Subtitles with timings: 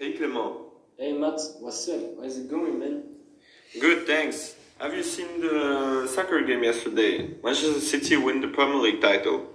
[0.00, 0.54] Hey Clement.
[0.96, 2.00] Hey Matt, what's up?
[2.22, 3.02] How's it going, man?
[3.78, 4.54] Good, thanks.
[4.78, 7.34] Have you seen the soccer game yesterday?
[7.44, 9.46] Manchester City win the Premier League title.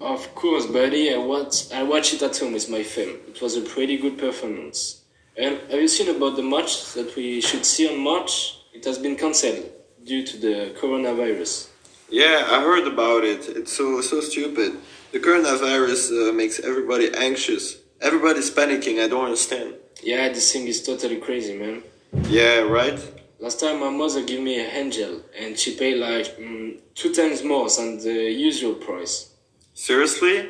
[0.00, 1.12] Of course, buddy.
[1.12, 3.10] I watched I watched it at home with my fam.
[3.28, 5.02] It was a pretty good performance.
[5.36, 8.56] And have you seen about the match that we should see on March?
[8.72, 9.68] It has been cancelled
[10.02, 11.68] due to the coronavirus.
[12.08, 13.50] Yeah, I heard about it.
[13.50, 14.78] It's so so stupid.
[15.12, 17.76] The coronavirus uh, makes everybody anxious.
[18.00, 19.02] Everybody's panicking.
[19.02, 19.74] I don't understand.
[20.02, 21.82] Yeah, this thing is totally crazy, man.
[22.28, 22.98] Yeah, right.
[23.38, 27.12] Last time my mother gave me a hand gel and she paid like mm, two
[27.14, 29.34] times more than the usual price.
[29.74, 30.48] Seriously?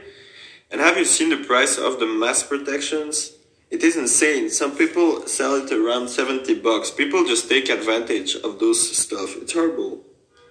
[0.71, 3.33] And have you seen the price of the mask protections?
[3.71, 4.51] It is insane.
[4.51, 6.91] Some people sell it around 70 bucks.
[6.91, 9.37] People just take advantage of those stuff.
[9.37, 10.05] It's horrible.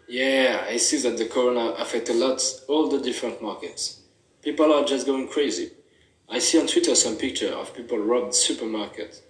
[0.07, 4.01] Yeah, I see that the corona affect a lot all the different markets.
[4.41, 5.71] People are just going crazy.
[6.31, 9.21] I see on Twitter some picture of people robbed supermarket.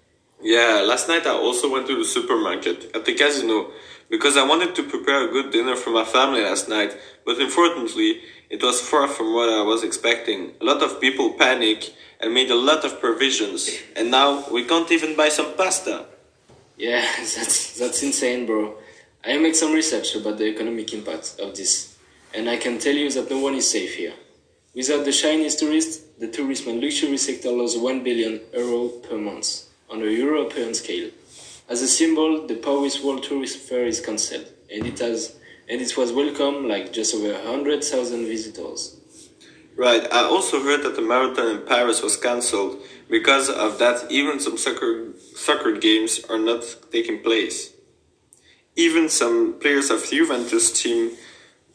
[0.42, 3.72] Yeah, last night I also went to the supermarket at the casino
[4.10, 8.22] because I wanted to prepare a good dinner for my family last night, but unfortunately,
[8.50, 10.54] it was far from what I was expecting.
[10.60, 14.92] A lot of people panic and made a lot of provisions, and now we can't
[14.92, 16.06] even buy some pasta.
[16.78, 18.76] Yeah, that's that's insane, bro.
[19.24, 21.98] I make some research about the economic impact of this,
[22.34, 24.14] and I can tell you that no one is safe here.
[24.74, 29.64] Without the Chinese tourists, the tourism and luxury sector lost 1 billion euro per month
[29.90, 31.10] on a European scale.
[31.70, 35.36] As a symbol, the Paris World Tourist Fair is cancelled, and it has
[35.70, 38.98] and it was welcomed like just over 100,000 visitors.
[39.78, 42.82] Right, I also heard that the marathon in Paris was cancelled.
[43.08, 47.72] Because of that, even some soccer, soccer games are not taking place.
[48.76, 51.12] Even some players of Juventus team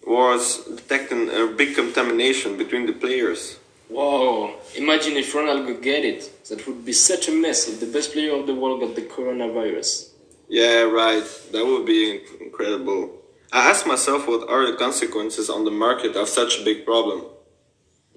[0.06, 3.58] was detecting a big contamination between the players.
[3.94, 4.56] Whoa!
[4.74, 6.20] Imagine if Ronaldo could get it.
[6.48, 9.02] That would be such a mess if the best player of the world got the
[9.02, 10.10] coronavirus.
[10.48, 11.24] Yeah, right.
[11.52, 13.22] That would be incredible.
[13.52, 17.22] I ask myself what are the consequences on the market of such a big problem.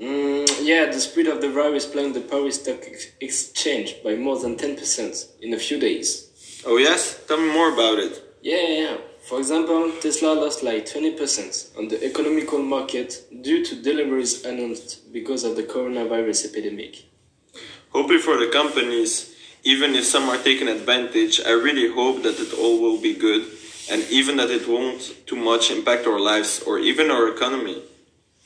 [0.01, 4.39] Mm, yeah, the spread of the virus plunged the Paris Stock Ex- Exchange by more
[4.39, 6.63] than 10% in a few days.
[6.65, 7.23] Oh yes?
[7.27, 8.13] Tell me more about it.
[8.41, 8.97] Yeah, yeah.
[9.27, 15.43] For example, Tesla lost like 20% on the economical market due to deliveries announced because
[15.43, 17.03] of the coronavirus epidemic.
[17.89, 22.53] Hopefully for the companies, even if some are taking advantage, I really hope that it
[22.53, 23.45] all will be good
[23.91, 27.83] and even that it won't too much impact our lives or even our economy.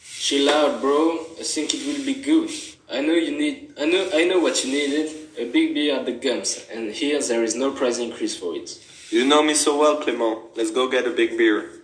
[0.02, 1.28] Chill out, bro.
[1.40, 2.50] I think it will be good.
[2.92, 3.74] I know you need.
[3.80, 4.10] I know.
[4.14, 5.16] I know what you needed.
[5.38, 8.78] A big beer at the gums, and here there is no price increase for it.
[9.10, 10.58] You know me so well, Clement.
[10.58, 11.81] Let's go get a big beer.